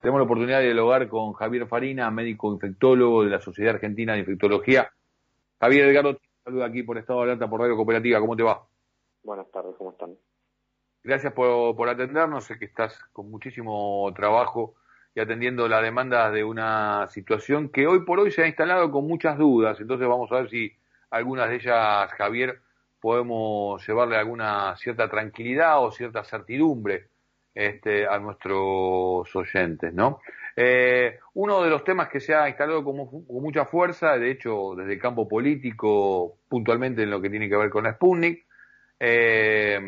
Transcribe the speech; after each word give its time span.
Tenemos 0.00 0.20
la 0.20 0.24
oportunidad 0.24 0.60
de 0.60 0.64
dialogar 0.64 1.08
con 1.08 1.34
Javier 1.34 1.66
Farina, 1.66 2.10
médico 2.10 2.50
infectólogo 2.50 3.22
de 3.22 3.30
la 3.30 3.40
Sociedad 3.40 3.74
Argentina 3.74 4.14
de 4.14 4.20
Infectología. 4.20 4.90
Javier 5.60 5.88
Edgardo, 5.88 6.14
te 6.16 6.26
saluda 6.42 6.64
aquí 6.64 6.82
por 6.82 6.96
Estado 6.96 7.18
de 7.18 7.24
Alerta 7.26 7.50
por 7.50 7.60
Radio 7.60 7.76
Cooperativa. 7.76 8.18
¿Cómo 8.18 8.34
te 8.34 8.42
va? 8.42 8.66
Buenas 9.22 9.50
tardes, 9.50 9.74
¿cómo 9.76 9.90
están? 9.90 10.16
Gracias 11.04 11.34
por, 11.34 11.76
por 11.76 11.90
atendernos. 11.90 12.44
Sé 12.44 12.58
que 12.58 12.64
estás 12.64 12.98
con 13.12 13.30
muchísimo 13.30 14.10
trabajo 14.16 14.76
y 15.14 15.20
atendiendo 15.20 15.68
la 15.68 15.82
demanda 15.82 16.30
de 16.30 16.44
una 16.44 17.06
situación 17.08 17.68
que 17.68 17.86
hoy 17.86 18.06
por 18.06 18.20
hoy 18.20 18.30
se 18.30 18.42
ha 18.42 18.46
instalado 18.46 18.90
con 18.90 19.06
muchas 19.06 19.36
dudas. 19.36 19.78
Entonces 19.80 20.08
vamos 20.08 20.32
a 20.32 20.36
ver 20.36 20.48
si 20.48 20.72
algunas 21.10 21.50
de 21.50 21.56
ellas, 21.56 22.10
Javier, 22.12 22.62
podemos 23.02 23.86
llevarle 23.86 24.16
alguna 24.16 24.74
cierta 24.76 25.10
tranquilidad 25.10 25.84
o 25.84 25.90
cierta 25.90 26.24
certidumbre 26.24 27.09
este, 27.60 28.06
a 28.06 28.18
nuestros 28.18 29.36
oyentes, 29.36 29.92
¿no? 29.92 30.20
Eh, 30.56 31.18
uno 31.34 31.62
de 31.62 31.68
los 31.68 31.84
temas 31.84 32.08
que 32.08 32.18
se 32.18 32.34
ha 32.34 32.48
instalado 32.48 32.82
con, 32.82 33.06
con, 33.06 33.42
mucha 33.42 33.66
fuerza, 33.66 34.16
de 34.16 34.30
hecho, 34.30 34.74
desde 34.76 34.94
el 34.94 34.98
campo 34.98 35.28
político, 35.28 36.38
puntualmente 36.48 37.02
en 37.02 37.10
lo 37.10 37.20
que 37.20 37.28
tiene 37.28 37.50
que 37.50 37.56
ver 37.56 37.68
con 37.68 37.84
la 37.84 37.92
Sputnik, 37.92 38.46
eh, 38.98 39.78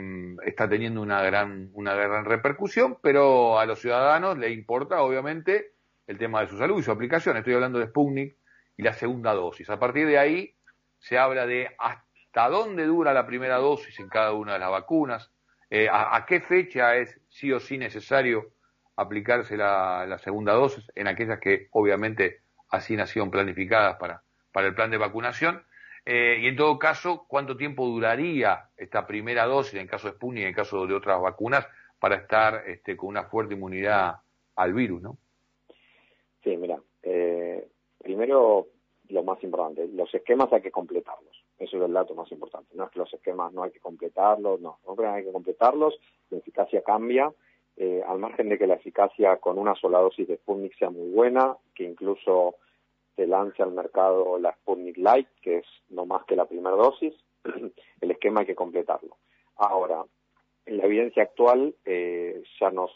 está 0.45 0.69
teniendo 0.69 1.01
una 1.01 1.23
gran, 1.23 1.71
una 1.73 1.95
gran 1.95 2.27
repercusión, 2.27 2.99
pero 3.03 3.59
a 3.59 3.65
los 3.65 3.81
ciudadanos 3.81 4.37
le 4.37 4.51
importa, 4.51 5.01
obviamente, 5.01 5.73
el 6.07 6.19
tema 6.19 6.43
de 6.43 6.49
su 6.49 6.59
salud 6.59 6.79
y 6.79 6.83
su 6.83 6.91
aplicación. 6.91 7.39
Estoy 7.39 7.55
hablando 7.55 7.79
de 7.79 7.87
Sputnik 7.87 8.37
y 8.77 8.83
la 8.83 8.93
segunda 8.93 9.33
dosis. 9.33 9.71
A 9.71 9.79
partir 9.79 10.07
de 10.07 10.19
ahí 10.19 10.55
se 10.99 11.17
habla 11.17 11.47
de 11.47 11.75
hasta 11.79 12.51
dónde 12.51 12.85
dura 12.85 13.15
la 13.15 13.27
primera 13.27 13.57
dosis 13.57 13.99
en 13.99 14.11
cada 14.11 14.33
una 14.33 14.55
de 14.55 14.59
las 14.59 14.71
vacunas, 14.71 15.33
eh, 15.75 15.89
a, 15.91 16.27
qué 16.29 16.41
fecha 16.41 16.97
es 16.97 17.19
sí 17.31 17.51
o 17.51 17.59
sí 17.59 17.79
necesario 17.79 18.51
aplicarse 18.95 19.57
la, 19.57 20.19
segunda 20.23 20.53
dosis 20.53 20.85
en 20.95 21.07
aquellas 21.07 21.41
que 21.41 21.69
obviamente 21.71 22.41
así 22.69 22.95
nacieron 22.95 23.31
planificadas 23.31 23.97
para, 23.97 24.23
para 24.53 24.67
el 24.67 24.75
plan 24.75 24.91
de 24.91 24.99
vacunación. 24.99 25.65
Eh, 26.05 26.41
y 26.43 26.47
en 26.47 26.57
todo 26.57 26.79
caso, 26.79 27.25
¿cuánto 27.27 27.57
tiempo 27.57 27.87
duraría 27.87 28.69
esta 28.77 29.07
primera 29.07 29.47
dosis, 29.47 29.81
en 29.81 29.87
caso 29.87 30.09
de 30.09 30.15
Sputnik 30.15 30.43
y 30.43 30.47
en 30.49 30.53
caso 30.53 30.87
de 30.87 30.93
otras 30.93 31.19
vacunas, 31.23 31.67
para 31.99 32.17
estar 32.17 32.65
este, 32.67 32.95
con 32.95 33.09
una 33.09 33.25
fuerte 33.25 33.55
inmunidad 33.55 34.17
al 34.57 34.75
virus? 34.75 35.01
¿no? 35.01 35.17
Sí, 36.45 36.55
mira, 36.59 36.79
eh, 37.03 37.67
primero 37.97 38.69
lo 39.09 39.23
más 39.23 39.43
importante, 39.43 39.89
los 39.89 40.15
esquemas 40.15 40.53
hay 40.53 40.61
que 40.61 40.71
completarlos. 40.71 41.42
Eso 41.59 41.77
es 41.77 41.83
el 41.83 41.93
dato 41.93 42.15
más 42.15 42.31
importante. 42.33 42.75
No 42.75 42.85
es 42.85 42.91
que 42.91 42.99
los 42.99 43.13
esquemas 43.13 43.53
no 43.53 43.63
hay 43.63 43.71
que 43.71 43.81
completarlos, 43.81 44.61
no, 44.61 44.79
no 44.87 45.11
hay 45.11 45.25
que 45.25 45.33
completarlos, 45.33 45.99
la 46.31 46.39
eficacia 46.39 46.83
cambia, 46.83 47.33
eh, 47.77 48.03
al 48.07 48.19
margen 48.19 48.49
de 48.49 48.59
que 48.59 48.67
la 48.67 48.75
eficacia 48.75 49.37
con 49.39 49.59
una 49.59 49.75
sola 49.75 49.99
dosis 49.99 50.29
de 50.29 50.37
Sputnik 50.37 50.77
sea 50.77 50.91
muy 50.91 51.11
buena, 51.11 51.57
que 51.75 51.85
incluso 51.85 52.57
se 53.17 53.27
lance 53.27 53.63
al 53.63 53.73
mercado 53.73 54.39
la 54.39 54.53
Sputnik 54.53 54.97
Light, 54.99 55.29
que 55.41 55.59
es 55.59 55.67
no 55.91 56.05
más 56.07 56.25
que 56.25 56.37
la 56.37 56.47
primera 56.47 56.77
dosis, 56.77 57.15
el 58.01 58.11
esquema 58.11 58.41
hay 58.41 58.47
que 58.47 58.55
completarlo. 58.55 59.17
Ahora, 59.57 60.05
la 60.67 60.85
evidencia 60.85 61.23
actual 61.23 61.75
eh, 61.85 62.43
ya 62.61 62.71
nos 62.71 62.91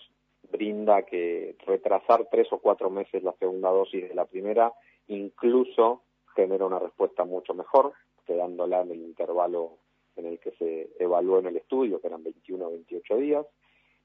brinda 0.51 1.03
que 1.03 1.57
retrasar 1.67 2.29
tres 2.31 2.53
o 2.53 2.59
cuatro 2.59 2.91
meses 2.91 3.23
la 3.23 3.33
segunda 3.35 3.71
dosis 3.71 4.09
de 4.09 4.15
la 4.15 4.27
primera 4.27 4.73
incluso 5.09 6.03
genera 6.35 6.67
una 6.67 6.79
respuesta 6.79 7.25
mucho 7.25 7.55
mejor, 7.55 7.93
quedándola 8.27 8.83
en 8.83 8.91
el 8.91 9.03
intervalo 9.03 9.79
en 10.17 10.27
el 10.27 10.39
que 10.39 10.51
se 10.53 10.91
evaluó 10.99 11.39
en 11.39 11.47
el 11.47 11.57
estudio, 11.57 12.01
que 12.01 12.07
eran 12.07 12.25
21 12.25 12.67
o 12.67 12.71
28 12.71 13.17
días. 13.17 13.47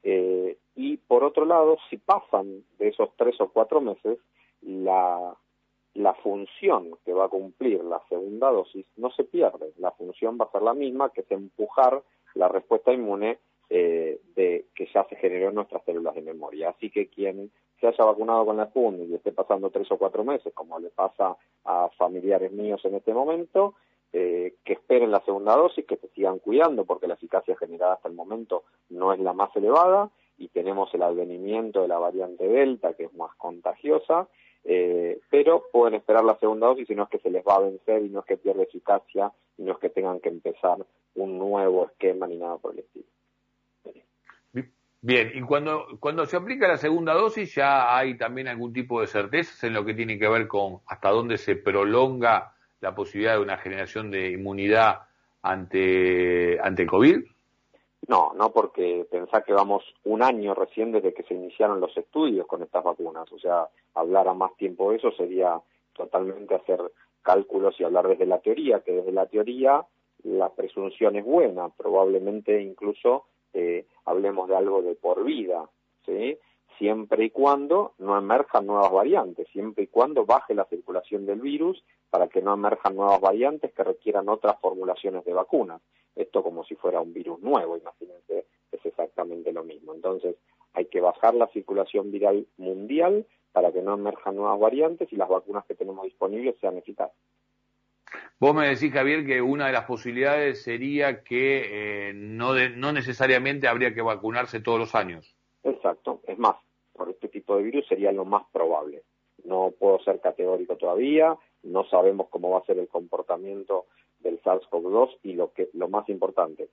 Eh, 0.04 0.58
y 0.76 0.98
por 0.98 1.24
otro 1.24 1.46
lado, 1.46 1.78
si 1.90 1.98
pasan 1.98 2.64
de 2.78 2.90
esos 2.90 3.10
tres 3.18 3.40
o 3.40 3.50
cuatro 3.50 3.82
meses, 3.82 4.20
la, 4.62 5.36
la 5.94 6.14
función 6.16 6.98
que 7.06 7.14
va 7.14 7.26
a 7.26 7.30
cumplir 7.30 7.84
la 7.84 8.02
segunda 8.10 8.50
dosis 8.52 8.86
no 8.98 9.12
se 9.12 9.24
pierde. 9.24 9.74
La 9.78 9.92
función 9.92 10.38
va 10.40 10.46
a 10.46 10.52
ser 10.52 10.62
la 10.62 10.74
misma, 10.74 11.12
que 11.12 11.22
es 11.22 11.32
empujar 11.32 12.02
la 12.36 12.48
respuesta 12.48 12.94
inmune 12.94 13.40
eh, 13.70 14.20
de, 14.36 14.66
que 14.76 14.88
ya 14.94 15.06
se 15.06 15.16
generó 15.16 15.50
en 15.50 15.56
nuestras 15.56 15.84
células 15.86 16.16
de 16.16 16.22
memoria. 16.22 16.70
Así 16.70 16.90
que 16.90 17.08
quien 17.08 17.52
se 17.80 17.88
haya 17.88 18.04
vacunado 18.04 18.46
con 18.46 18.58
la 18.58 18.68
Sputnik 18.68 19.10
y 19.10 19.16
esté 19.16 19.32
pasando 19.32 19.70
tres 19.70 19.92
o 19.92 19.98
cuatro 19.98 20.24
meses, 20.24 20.54
como 20.54 20.78
le 20.80 20.90
pasa 20.90 21.38
a 21.66 21.90
familiares 21.98 22.52
míos 22.52 22.84
en 22.86 22.96
este 22.96 23.14
momento, 23.14 23.76
eh, 24.14 24.56
que 24.66 24.74
esperen 24.74 25.12
la 25.12 25.22
segunda 25.22 25.56
dosis, 25.56 25.86
que 25.86 25.98
se 25.98 26.10
sigan 26.10 26.40
cuidando, 26.40 26.86
porque 26.86 27.08
la 27.08 27.14
eficacia 27.14 27.56
generada 27.56 27.94
hasta 27.94 28.10
el 28.10 28.16
momento 28.16 28.64
no 28.90 29.14
es 29.14 29.20
la 29.20 29.34
más 29.34 29.56
elevada 29.56 30.10
y 30.38 30.50
tenemos 30.50 30.94
el 30.94 31.04
advenimiento 31.04 31.82
de 31.82 31.88
la 31.88 31.98
variante 31.98 32.48
Delta, 32.48 32.94
que 32.94 33.06
es 33.06 33.14
más 33.14 33.34
contagiosa, 33.38 34.28
eh, 34.64 35.20
pero 35.30 35.64
pueden 35.72 35.96
esperar 35.96 36.24
la 36.24 36.38
segunda 36.40 36.68
dosis 36.68 36.90
y 36.90 36.96
no 36.96 37.04
es 37.04 37.10
que 37.10 37.20
se 37.20 37.30
les 37.30 37.44
va 37.46 37.56
a 37.56 37.62
vencer 37.62 38.04
y 38.04 38.10
no 38.10 38.20
es 38.20 38.26
que 38.26 38.38
pierda 38.38 38.64
eficacia 38.64 39.32
y 39.58 39.64
no 39.64 39.74
es 39.74 39.78
que 39.80 39.90
tengan 39.90 40.20
que 40.20 40.30
empezar 40.30 40.78
un 41.16 41.38
nuevo 41.38 41.86
esquema 41.86 42.28
ni 42.28 42.38
nada 42.38 42.58
por 42.58 42.74
el 42.74 42.80
estilo. 42.80 43.06
Bien, 45.04 45.32
y 45.34 45.42
cuando, 45.42 45.88
cuando 46.00 46.28
se 46.28 46.38
aplica 46.38 46.68
la 46.68 46.78
segunda 46.78 47.14
dosis 47.14 47.56
ya 47.56 47.98
hay 47.98 48.18
también 48.18 48.48
algún 48.48 48.72
tipo 48.72 49.02
de 49.02 49.08
certezas 49.08 49.64
en 49.64 49.74
lo 49.74 49.84
que 49.84 49.96
tiene 49.96 50.20
que 50.20 50.28
ver 50.28 50.48
con 50.48 50.82
hasta 50.86 51.10
dónde 51.10 51.40
se 51.40 51.56
prolonga 51.56 52.54
la 52.82 52.94
posibilidad 52.94 53.36
de 53.36 53.42
una 53.42 53.58
generación 53.58 54.12
de 54.12 54.32
inmunidad 54.32 55.02
ante, 55.42 56.60
ante 56.60 56.84
el 56.84 56.90
COVID? 56.90 57.24
No, 58.08 58.34
no 58.36 58.52
porque 58.52 59.06
pensá 59.10 59.44
que 59.44 59.54
vamos 59.54 59.84
un 60.04 60.24
año 60.24 60.54
recién 60.56 60.92
desde 60.92 61.14
que 61.14 61.24
se 61.24 61.36
iniciaron 61.36 61.80
los 61.80 61.96
estudios 61.96 62.48
con 62.48 62.64
estas 62.64 62.84
vacunas. 62.84 63.32
O 63.32 63.40
sea, 63.40 63.68
hablar 63.94 64.28
a 64.28 64.34
más 64.34 64.56
tiempo 64.58 64.92
de 64.92 64.98
eso 64.98 65.12
sería 65.12 65.62
totalmente 65.94 66.56
hacer 66.56 66.80
cálculos 67.22 67.80
y 67.80 67.84
hablar 67.84 68.08
desde 68.08 68.26
la 68.26 68.40
teoría, 68.40 68.82
que 68.82 68.94
desde 68.94 69.12
la 69.12 69.28
teoría 69.28 69.86
la 70.24 70.50
presunción 70.50 71.16
es 71.16 71.24
buena, 71.24 71.70
probablemente 71.70 72.62
incluso 72.62 73.26
eh, 73.54 73.86
hablemos 74.06 74.48
de 74.50 74.56
algo 74.56 74.82
de 74.82 74.96
por 74.96 75.24
vida, 75.24 75.70
¿sí? 76.06 76.38
Siempre 76.82 77.26
y 77.26 77.30
cuando 77.30 77.94
no 78.00 78.18
emerjan 78.18 78.66
nuevas 78.66 78.92
variantes, 78.92 79.48
siempre 79.50 79.84
y 79.84 79.88
cuando 79.88 80.26
baje 80.26 80.56
la 80.56 80.66
circulación 80.66 81.28
del 81.28 81.40
virus 81.40 81.84
para 82.10 82.28
que 82.28 82.42
no 82.42 82.56
emerjan 82.56 82.96
nuevas 82.96 83.22
variantes 83.22 83.72
que 83.72 83.84
requieran 83.84 84.28
otras 84.30 84.60
formulaciones 84.60 85.24
de 85.24 85.32
vacunas. 85.32 85.80
Esto 86.16 86.42
como 86.42 86.64
si 86.64 86.74
fuera 86.74 87.00
un 87.00 87.14
virus 87.14 87.40
nuevo, 87.40 87.78
imagínense, 87.78 88.48
es 88.72 88.84
exactamente 88.84 89.54
lo 89.54 89.64
mismo. 89.64 89.94
Entonces, 89.94 90.38
hay 90.74 90.86
que 90.86 91.02
bajar 91.02 91.36
la 91.36 91.46
circulación 91.50 92.10
viral 92.10 92.48
mundial 92.58 93.28
para 93.52 93.72
que 93.72 93.84
no 93.84 93.94
emerjan 93.94 94.36
nuevas 94.36 94.60
variantes 94.60 95.14
y 95.14 95.18
las 95.18 95.30
vacunas 95.30 95.64
que 95.68 95.76
tenemos 95.76 96.04
disponibles 96.06 96.56
sean 96.60 96.80
eficaces. 96.80 97.16
Vos 98.40 98.56
me 98.56 98.68
decís, 98.68 98.92
Javier, 98.92 99.24
que 99.24 99.40
una 99.40 99.68
de 99.68 99.74
las 99.74 99.86
posibilidades 99.86 100.64
sería 100.64 101.22
que 101.22 102.10
eh, 102.10 102.14
no, 102.16 102.56
no 102.70 102.92
necesariamente 102.92 103.68
habría 103.68 103.94
que 103.94 104.02
vacunarse 104.02 104.62
todos 104.62 104.80
los 104.80 104.96
años. 104.96 105.36
Exacto, 105.64 106.22
es 106.26 106.40
más, 106.40 106.56
por 107.02 107.10
este 107.10 107.30
tipo 107.30 107.58
de 107.58 107.64
virus 107.64 107.88
sería 107.88 108.12
lo 108.12 108.26
más 108.26 108.44
probable. 108.52 109.02
No 109.44 109.72
puedo 109.72 109.98
ser 110.04 110.20
categórico 110.20 110.78
todavía, 110.78 111.36
no 111.64 111.84
sabemos 111.86 112.28
cómo 112.30 112.52
va 112.52 112.60
a 112.60 112.66
ser 112.66 112.78
el 112.78 112.88
comportamiento 112.90 113.88
del 114.20 114.40
SARS-CoV-2 114.44 115.18
y 115.24 115.34
lo 115.34 115.52
que 115.52 115.70
lo 115.74 115.90
más 115.90 116.08
importante, 116.10 116.70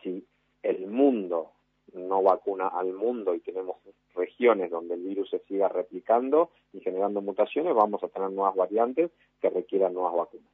si 0.00 0.24
el 0.62 0.86
mundo 0.86 1.50
no 1.94 2.22
vacuna 2.22 2.68
al 2.68 2.92
mundo 2.92 3.34
y 3.34 3.40
tenemos 3.40 3.78
regiones 4.14 4.70
donde 4.70 4.94
el 4.94 5.02
virus 5.02 5.30
se 5.30 5.40
siga 5.48 5.68
replicando 5.68 6.50
y 6.72 6.78
generando 6.78 7.20
mutaciones, 7.20 7.74
vamos 7.74 8.04
a 8.04 8.08
tener 8.08 8.30
nuevas 8.30 8.54
variantes 8.54 9.10
que 9.40 9.50
requieran 9.50 9.94
nuevas 9.94 10.14
vacunas. 10.14 10.51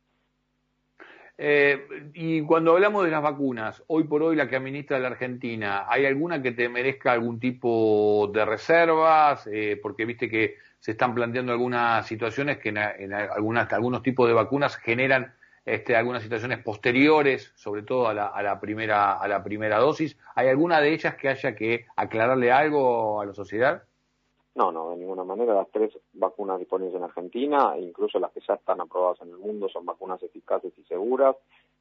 Eh, 1.40 2.10
y 2.14 2.42
cuando 2.42 2.72
hablamos 2.72 3.04
de 3.04 3.12
las 3.12 3.22
vacunas, 3.22 3.84
hoy 3.86 4.04
por 4.04 4.24
hoy 4.24 4.34
la 4.34 4.48
que 4.48 4.56
administra 4.56 4.98
la 4.98 5.06
Argentina, 5.06 5.86
¿hay 5.88 6.04
alguna 6.04 6.42
que 6.42 6.50
te 6.50 6.68
merezca 6.68 7.12
algún 7.12 7.38
tipo 7.38 8.28
de 8.34 8.44
reservas? 8.44 9.46
Eh, 9.46 9.78
porque 9.80 10.04
viste 10.04 10.28
que 10.28 10.56
se 10.80 10.92
están 10.92 11.14
planteando 11.14 11.52
algunas 11.52 12.04
situaciones 12.08 12.58
que 12.58 12.70
en, 12.70 12.78
algunas, 13.12 13.72
algunos 13.72 14.02
tipos 14.02 14.26
de 14.26 14.34
vacunas 14.34 14.76
generan 14.76 15.32
este, 15.64 15.94
algunas 15.94 16.22
situaciones 16.22 16.58
posteriores, 16.58 17.52
sobre 17.54 17.82
todo 17.82 18.08
a 18.08 18.14
la, 18.14 18.26
a 18.26 18.42
la, 18.42 18.58
primera, 18.58 19.12
a 19.12 19.28
la 19.28 19.44
primera 19.44 19.78
dosis. 19.78 20.16
¿Hay 20.34 20.48
alguna 20.48 20.80
de 20.80 20.92
ellas 20.92 21.14
que 21.14 21.28
haya 21.28 21.54
que 21.54 21.86
aclararle 21.94 22.50
algo 22.50 23.20
a 23.20 23.26
la 23.26 23.32
sociedad? 23.32 23.84
No, 24.58 24.72
no, 24.72 24.90
de 24.90 24.96
ninguna 24.96 25.22
manera. 25.22 25.54
Las 25.54 25.70
tres 25.70 25.96
vacunas 26.14 26.58
disponibles 26.58 26.96
en 26.96 27.04
Argentina, 27.04 27.76
incluso 27.78 28.18
las 28.18 28.32
que 28.32 28.40
ya 28.40 28.54
están 28.54 28.80
aprobadas 28.80 29.20
en 29.20 29.28
el 29.28 29.38
mundo, 29.38 29.68
son 29.68 29.86
vacunas 29.86 30.20
eficaces 30.20 30.76
y 30.76 30.82
seguras. 30.82 31.36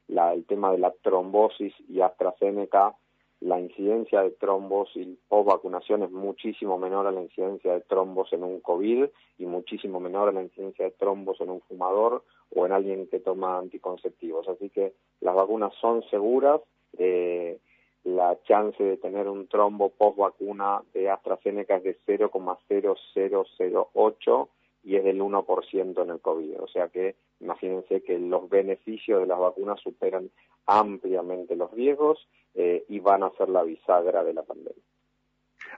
La, 0.06 0.32
el 0.32 0.46
tema 0.46 0.70
de 0.70 0.78
la 0.78 0.92
trombosis 1.02 1.74
y 1.88 2.00
AstraZeneca, 2.00 2.94
la 3.40 3.58
incidencia 3.58 4.22
de 4.22 4.30
trombosis 4.30 5.08
post 5.26 5.48
vacunación 5.48 6.04
es 6.04 6.12
muchísimo 6.12 6.78
menor 6.78 7.08
a 7.08 7.10
la 7.10 7.20
incidencia 7.20 7.72
de 7.74 7.80
trombos 7.80 8.32
en 8.32 8.44
un 8.44 8.60
COVID 8.60 9.06
y 9.38 9.46
muchísimo 9.46 9.98
menor 9.98 10.28
a 10.28 10.32
la 10.32 10.42
incidencia 10.44 10.84
de 10.84 10.92
trombos 10.92 11.40
en 11.40 11.50
un 11.50 11.60
fumador 11.62 12.22
o 12.54 12.64
en 12.64 12.70
alguien 12.70 13.08
que 13.08 13.18
toma 13.18 13.58
anticonceptivos. 13.58 14.48
Así 14.48 14.70
que 14.70 14.92
las 15.20 15.34
vacunas 15.34 15.74
son 15.80 16.04
seguras. 16.10 16.60
Eh, 16.96 17.58
la 18.04 18.38
chance 18.44 18.82
de 18.82 18.96
tener 18.96 19.28
un 19.28 19.48
trombo 19.48 19.90
post 19.90 20.16
vacuna 20.18 20.80
de 20.94 21.10
AstraZeneca 21.10 21.76
es 21.76 21.84
de 21.84 21.98
0,0008 22.06 24.48
y 24.84 24.96
es 24.96 25.04
del 25.04 25.20
1% 25.20 26.02
en 26.02 26.10
el 26.10 26.20
COVID. 26.20 26.60
O 26.60 26.68
sea 26.68 26.88
que 26.88 27.16
imagínense 27.40 28.02
que 28.02 28.18
los 28.18 28.48
beneficios 28.48 29.20
de 29.20 29.26
las 29.26 29.38
vacunas 29.38 29.78
superan 29.80 30.30
ampliamente 30.66 31.56
los 31.56 31.70
riesgos 31.72 32.26
eh, 32.54 32.84
y 32.88 33.00
van 33.00 33.22
a 33.22 33.30
ser 33.30 33.48
la 33.48 33.62
bisagra 33.62 34.22
de 34.24 34.34
la 34.34 34.42
pandemia. 34.42 34.82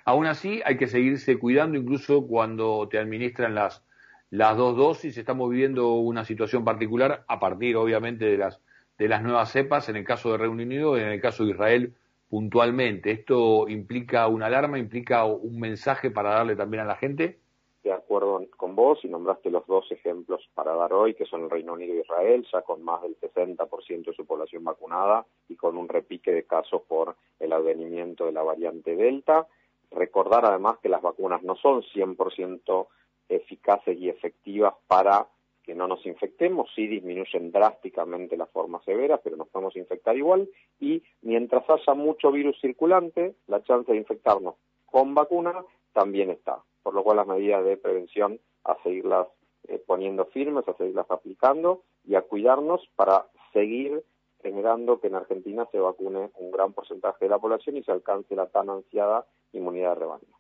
Aún 0.05 0.27
así, 0.27 0.61
hay 0.65 0.77
que 0.77 0.87
seguirse 0.87 1.39
cuidando 1.39 1.79
incluso 1.79 2.27
cuando 2.27 2.89
te 2.89 2.99
administran 2.99 3.55
las, 3.55 3.85
las 4.31 4.57
dos 4.57 4.77
dosis. 4.77 5.17
Estamos 5.19 5.51
viviendo 5.51 5.95
una 5.95 6.25
situación 6.25 6.65
particular 6.65 7.25
a 7.29 7.41
partir, 7.41 7.77
obviamente, 7.77 8.27
de 8.27 8.39
las, 8.39 8.61
de 8.99 9.09
las 9.09 9.23
nuevas 9.23 9.51
cepas, 9.51 9.89
en 9.89 9.97
el 9.97 10.05
caso 10.05 10.33
de 10.33 10.39
Reino 10.39 10.55
Unido 10.55 10.97
y 10.97 11.01
en 11.01 11.09
el 11.09 11.21
caso 11.21 11.45
de 11.45 11.51
Israel 11.51 11.95
puntualmente. 12.31 13.11
¿Esto 13.11 13.69
implica 13.69 14.29
una 14.29 14.47
alarma, 14.47 14.79
implica 14.79 15.25
un 15.25 15.59
mensaje 15.59 16.11
para 16.11 16.31
darle 16.31 16.57
también 16.57 16.85
a 16.85 16.87
la 16.87 16.97
gente? 16.97 17.39
De 17.83 17.93
acuerdo 17.93 18.47
con 18.57 18.77
vos, 18.77 19.05
y 19.05 19.09
nombraste 19.09 19.51
los 19.51 19.67
dos 19.67 19.91
ejemplos 19.91 20.49
para 20.55 20.75
dar 20.75 20.93
hoy, 20.93 21.15
que 21.15 21.25
son 21.25 21.43
el 21.45 21.51
Reino 21.51 21.73
Unido 21.73 21.95
e 21.95 22.01
Israel, 22.01 22.47
ya 22.53 22.63
con 22.63 22.83
más 22.83 23.03
del 23.03 23.19
60% 23.19 24.05
de 24.05 24.13
su 24.13 24.25
población 24.25 24.63
vacunada 24.65 25.27
y 25.49 25.57
con 25.57 25.77
un 25.77 25.89
repique 25.89 26.31
de 26.31 26.45
casos 26.45 26.83
por 26.87 27.17
el 27.41 27.53
advenimiento 27.53 28.27
de 28.27 28.33
la 28.33 28.43
variante 28.43 28.95
Delta. 28.95 29.47
Recordar 29.91 30.45
además 30.45 30.79
que 30.81 30.89
las 30.89 31.03
vacunas 31.03 31.43
no 31.43 31.57
son 31.57 31.83
100% 31.83 32.87
eficaces 33.29 33.99
y 33.99 34.09
efectivas 34.09 34.75
para 34.87 35.27
que 35.71 35.77
no 35.77 35.87
nos 35.87 36.05
infectemos, 36.05 36.69
sí 36.75 36.89
disminuyen 36.89 37.53
drásticamente 37.53 38.37
las 38.37 38.51
formas 38.51 38.83
severas, 38.85 39.21
pero 39.23 39.37
nos 39.37 39.47
podemos 39.47 39.77
infectar 39.77 40.17
igual, 40.17 40.49
y 40.81 41.01
mientras 41.23 41.63
haya 41.71 41.95
mucho 41.95 42.33
virus 42.33 42.61
circulante, 42.61 43.37
la 43.47 43.63
chance 43.63 43.93
de 43.93 43.99
infectarnos 43.99 44.57
con 44.87 45.15
vacuna 45.15 45.65
también 45.93 46.31
está, 46.31 46.59
por 46.83 46.95
lo 46.95 47.05
cual 47.05 47.19
las 47.19 47.29
medidas 47.29 47.65
de 47.65 47.77
prevención 47.77 48.41
a 48.65 48.83
seguirlas 48.83 49.29
eh, 49.69 49.81
poniendo 49.87 50.25
firmes, 50.25 50.67
a 50.67 50.75
seguirlas 50.75 51.09
aplicando 51.09 51.83
y 52.05 52.17
a 52.17 52.23
cuidarnos 52.23 52.81
para 52.97 53.27
seguir 53.53 54.03
generando 54.43 55.01
que 55.01 55.07
en 55.07 55.15
Argentina 55.15 55.69
se 55.71 55.79
vacune 55.79 56.31
un 56.35 56.51
gran 56.51 56.73
porcentaje 56.73 57.27
de 57.27 57.29
la 57.29 57.39
población 57.39 57.77
y 57.77 57.85
se 57.85 57.93
alcance 57.93 58.35
la 58.35 58.49
tan 58.49 58.71
ansiada 58.71 59.25
inmunidad 59.53 59.91
de 59.91 60.01
rebaño. 60.01 60.40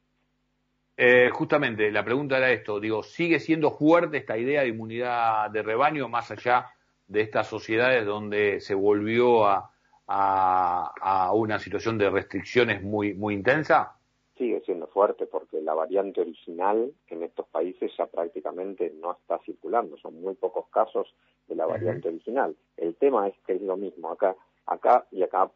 Eh, 1.02 1.31
justamente, 1.31 1.91
la 1.91 2.05
pregunta 2.05 2.37
era 2.37 2.52
esto, 2.52 2.79
digo, 2.79 3.02
¿sigue 3.02 3.41
siendo 3.41 3.70
fuerte 3.70 4.19
esta 4.19 4.37
idea 4.37 4.61
de 4.61 4.69
inmunidad 4.69 5.49
de 5.49 5.62
rebaño 5.62 6.11
más 6.11 6.31
allá 6.31 6.67
de 7.08 7.23
estas 7.23 7.47
sociedades 7.47 8.05
donde 8.05 8.61
se 8.61 8.75
volvió 8.75 9.47
a, 9.47 9.73
a, 10.06 11.32
una 11.32 11.58
situación 11.58 11.97
de 11.97 12.11
restricciones 12.11 12.82
muy, 12.82 13.14
muy 13.14 13.32
intensa? 13.32 13.97
Sigue 14.37 14.61
siendo 14.61 14.88
fuerte 14.88 15.25
porque 15.25 15.62
la 15.62 15.73
variante 15.73 16.20
original 16.20 16.93
en 17.08 17.23
estos 17.23 17.47
países 17.49 17.91
ya 17.97 18.05
prácticamente 18.05 18.93
no 19.00 19.12
está 19.12 19.38
circulando, 19.38 19.97
son 19.97 20.20
muy 20.20 20.35
pocos 20.35 20.69
casos 20.69 21.14
de 21.49 21.55
la 21.55 21.64
variante 21.64 22.08
original. 22.08 22.55
El 22.76 22.94
tema 22.97 23.26
es 23.26 23.35
que 23.47 23.55
es 23.55 23.62
lo 23.62 23.79
mismo, 23.79 24.11
acá, 24.11 24.37
acá 24.67 25.06
y 25.11 25.23
acá, 25.23 25.50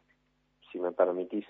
si 0.71 0.79
me 0.79 0.91
permitís, 0.91 1.45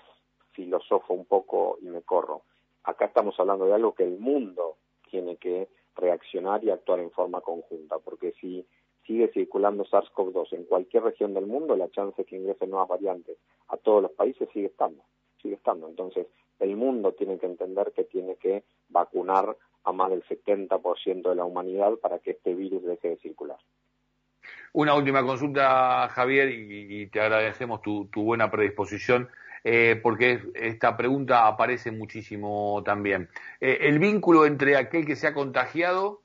filosofo 0.50 1.14
un 1.14 1.24
poco 1.24 1.78
y 1.80 1.86
me 1.86 2.02
corro 2.02 2.42
acá 2.86 3.06
estamos 3.06 3.38
hablando 3.38 3.66
de 3.66 3.74
algo 3.74 3.94
que 3.94 4.04
el 4.04 4.18
mundo 4.18 4.76
tiene 5.10 5.36
que 5.36 5.68
reaccionar 5.96 6.62
y 6.64 6.70
actuar 6.70 7.00
en 7.00 7.10
forma 7.10 7.40
conjunta, 7.40 7.98
porque 7.98 8.32
si 8.40 8.64
sigue 9.06 9.28
circulando 9.28 9.84
SARS-CoV-2 9.84 10.52
en 10.52 10.64
cualquier 10.64 11.02
región 11.02 11.34
del 11.34 11.46
mundo, 11.46 11.76
la 11.76 11.90
chance 11.90 12.16
de 12.16 12.24
que 12.24 12.36
ingresen 12.36 12.70
nuevas 12.70 12.88
variantes 12.88 13.38
a 13.68 13.76
todos 13.76 14.02
los 14.02 14.12
países 14.12 14.48
sigue 14.52 14.66
estando, 14.66 15.02
sigue 15.42 15.54
estando. 15.54 15.88
Entonces, 15.88 16.26
el 16.60 16.76
mundo 16.76 17.12
tiene 17.12 17.38
que 17.38 17.46
entender 17.46 17.92
que 17.94 18.04
tiene 18.04 18.36
que 18.36 18.64
vacunar 18.88 19.56
a 19.84 19.92
más 19.92 20.10
del 20.10 20.24
70% 20.24 21.28
de 21.28 21.34
la 21.34 21.44
humanidad 21.44 21.94
para 21.96 22.18
que 22.18 22.32
este 22.32 22.54
virus 22.54 22.84
deje 22.84 23.10
de 23.10 23.16
circular. 23.18 23.58
Una 24.72 24.94
última 24.94 25.24
consulta, 25.24 26.08
Javier, 26.08 26.50
y, 26.50 27.06
te 27.06 27.20
agradecemos 27.20 27.82
tu 27.82 28.08
buena 28.14 28.50
predisposición. 28.50 29.28
Eh, 29.64 29.98
porque 30.02 30.42
esta 30.54 30.96
pregunta 30.96 31.46
aparece 31.46 31.90
muchísimo 31.90 32.82
también. 32.84 33.28
Eh, 33.60 33.78
el 33.82 33.98
vínculo 33.98 34.46
entre 34.46 34.76
aquel 34.76 35.06
que 35.06 35.16
se 35.16 35.26
ha 35.26 35.34
contagiado 35.34 36.22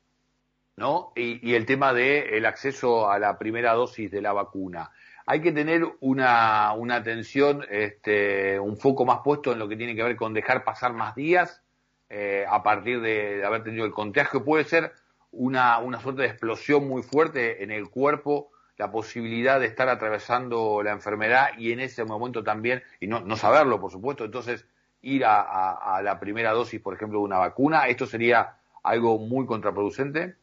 ¿no? 0.75 1.11
y, 1.15 1.53
el 1.53 1.65
tema 1.65 1.93
del 1.93 2.45
acceso 2.45 3.09
a 3.09 3.19
la 3.19 3.37
primera 3.37 3.73
dosis 3.73 4.11
de 4.11 4.21
la 4.21 4.33
vacuna. 4.33 4.91
Hay 5.25 5.41
que 5.41 5.51
tener 5.51 5.87
una, 5.99 6.73
una 6.73 6.95
atención, 6.95 7.65
este, 7.69 8.59
un 8.59 8.77
foco 8.77 9.05
más 9.05 9.19
puesto 9.23 9.51
en 9.51 9.59
lo 9.59 9.67
que 9.67 9.75
tiene 9.75 9.95
que 9.95 10.03
ver 10.03 10.15
con 10.15 10.33
dejar 10.33 10.63
pasar 10.63 10.93
más 10.93 11.15
días 11.15 11.61
eh, 12.09 12.45
a 12.49 12.61
partir 12.63 13.01
de, 13.01 13.45
haber 13.45 13.63
tenido 13.63 13.85
el 13.85 13.91
contagio. 13.91 14.43
Puede 14.43 14.65
ser 14.65 14.91
una, 15.31 15.79
una 15.79 15.99
suerte 15.99 16.23
de 16.23 16.27
explosión 16.27 16.87
muy 16.87 17.03
fuerte 17.03 17.63
en 17.63 17.71
el 17.71 17.89
cuerpo 17.89 18.51
la 18.81 18.91
posibilidad 18.91 19.59
de 19.59 19.67
estar 19.67 19.87
atravesando 19.89 20.81
la 20.81 20.91
enfermedad 20.91 21.49
y 21.55 21.71
en 21.71 21.81
ese 21.81 22.03
momento 22.03 22.43
también, 22.43 22.81
y 22.99 23.05
no, 23.05 23.19
no 23.19 23.35
saberlo, 23.35 23.79
por 23.79 23.91
supuesto, 23.91 24.25
entonces 24.25 24.65
ir 25.03 25.23
a, 25.23 26.01
la 26.03 26.19
primera 26.19 26.51
dosis, 26.51 26.81
por 26.81 26.95
ejemplo, 26.95 27.19
de 27.19 27.25
una 27.25 27.37
vacuna, 27.37 27.87
¿esto 27.87 28.07
sería 28.07 28.57
algo 28.81 29.19
muy 29.19 29.45
contraproducente? 29.45 30.33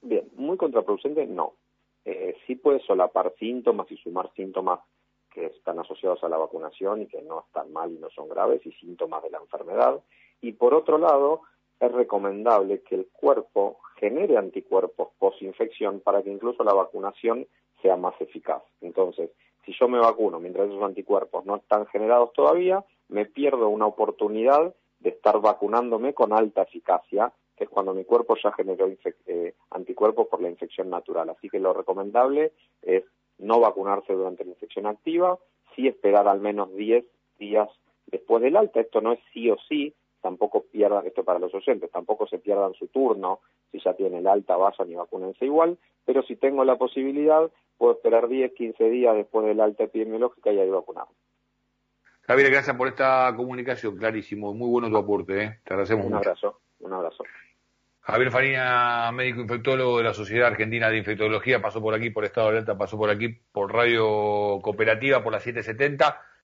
Bien, 0.00 0.28
muy 0.36 0.56
contraproducente 0.56 1.26
no. 1.26 1.54
Eh, 2.04 2.36
sí 2.46 2.54
puede 2.54 2.78
solapar 2.86 3.34
síntomas 3.36 3.90
y 3.90 3.96
sumar 3.96 4.30
síntomas 4.36 4.78
que 5.34 5.46
están 5.46 5.80
asociados 5.80 6.22
a 6.22 6.28
la 6.28 6.36
vacunación 6.36 7.02
y 7.02 7.06
que 7.06 7.20
no 7.22 7.40
están 7.48 7.72
mal 7.72 7.90
y 7.90 7.98
no 7.98 8.10
son 8.10 8.28
graves 8.28 8.64
y 8.64 8.70
síntomas 8.74 9.24
de 9.24 9.30
la 9.30 9.38
enfermedad. 9.38 9.98
Y 10.40 10.52
por 10.52 10.72
otro 10.72 10.98
lado, 10.98 11.40
es 11.80 11.92
recomendable 11.92 12.82
que 12.82 12.94
el 12.94 13.06
cuerpo 13.12 13.78
genere 13.96 14.36
anticuerpos 14.36 15.08
post-infección 15.18 16.00
para 16.00 16.22
que 16.22 16.30
incluso 16.30 16.64
la 16.64 16.74
vacunación 16.74 17.46
sea 17.82 17.96
más 17.96 18.14
eficaz. 18.20 18.62
Entonces, 18.80 19.30
si 19.64 19.72
yo 19.78 19.88
me 19.88 19.98
vacuno 19.98 20.38
mientras 20.38 20.68
esos 20.68 20.82
anticuerpos 20.82 21.44
no 21.44 21.56
están 21.56 21.86
generados 21.86 22.32
todavía, 22.32 22.84
me 23.08 23.26
pierdo 23.26 23.68
una 23.68 23.86
oportunidad 23.86 24.74
de 25.00 25.10
estar 25.10 25.40
vacunándome 25.40 26.14
con 26.14 26.32
alta 26.32 26.62
eficacia, 26.62 27.32
que 27.56 27.64
es 27.64 27.70
cuando 27.70 27.94
mi 27.94 28.04
cuerpo 28.04 28.36
ya 28.42 28.52
generó 28.52 28.88
eh, 29.26 29.54
anticuerpos 29.70 30.28
por 30.28 30.40
la 30.40 30.50
infección 30.50 30.90
natural. 30.90 31.30
Así 31.30 31.48
que 31.48 31.58
lo 31.58 31.72
recomendable 31.72 32.52
es 32.82 33.04
no 33.38 33.60
vacunarse 33.60 34.12
durante 34.12 34.44
la 34.44 34.50
infección 34.50 34.86
activa, 34.86 35.38
sí 35.74 35.88
esperar 35.88 36.28
al 36.28 36.40
menos 36.40 36.74
10 36.74 37.04
días 37.38 37.68
después 38.06 38.42
del 38.42 38.56
alta. 38.56 38.80
Esto 38.80 39.00
no 39.00 39.12
es 39.12 39.20
sí 39.32 39.50
o 39.50 39.56
sí, 39.68 39.94
tampoco 40.26 40.64
pierdan, 40.72 41.06
esto 41.06 41.22
para 41.22 41.38
los 41.38 41.54
oyentes, 41.54 41.88
tampoco 41.88 42.26
se 42.26 42.38
pierdan 42.40 42.74
su 42.74 42.88
turno, 42.88 43.38
si 43.70 43.78
ya 43.78 43.94
tienen 43.94 44.18
el 44.18 44.26
alta, 44.26 44.56
vayan 44.56 44.90
y 44.90 44.96
vacúnense 44.96 45.44
igual, 45.44 45.78
pero 46.04 46.24
si 46.24 46.34
tengo 46.34 46.64
la 46.64 46.74
posibilidad, 46.74 47.48
puedo 47.78 47.92
esperar 47.92 48.26
10, 48.26 48.52
15 48.54 48.84
días 48.90 49.14
después 49.14 49.46
del 49.46 49.60
alta 49.60 49.84
epidemiológica 49.84 50.50
y 50.50 50.58
ahí 50.58 50.68
vacunado. 50.68 51.10
Javier, 52.22 52.50
gracias 52.50 52.76
por 52.76 52.88
esta 52.88 53.32
comunicación, 53.36 53.96
clarísimo, 53.96 54.52
muy 54.52 54.68
bueno 54.68 54.90
tu 54.90 54.96
aporte, 54.96 55.44
¿eh? 55.44 55.60
te 55.62 55.74
agradecemos 55.74 56.06
un 56.06 56.14
abrazo, 56.14 56.58
un 56.80 56.92
abrazo. 56.92 57.22
Javier 58.00 58.30
Farina, 58.32 59.12
médico 59.12 59.42
infectólogo 59.42 59.98
de 59.98 60.04
la 60.04 60.14
Sociedad 60.14 60.48
Argentina 60.48 60.90
de 60.90 60.98
Infectología, 60.98 61.62
pasó 61.62 61.80
por 61.80 61.94
aquí 61.94 62.10
por 62.10 62.24
Estado 62.24 62.48
de 62.48 62.52
Alerta, 62.56 62.76
pasó 62.76 62.98
por 62.98 63.10
aquí 63.10 63.28
por 63.52 63.72
Radio 63.72 64.58
Cooperativa 64.60 65.22
por 65.22 65.32
la 65.32 65.38
770. 65.38 66.20